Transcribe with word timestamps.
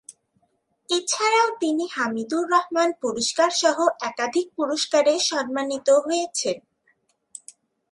এছাড়াও 0.89 1.49
তিনি 1.59 1.85
হামিদুর 1.95 2.45
রহমান 2.53 2.89
পুরস্কার 3.01 3.49
সহ 3.61 3.77
একাধিক 4.09 4.47
পুরস্কারে 4.57 5.13
সম্মানিত 5.29 5.87
হয়েছেন। 6.05 6.57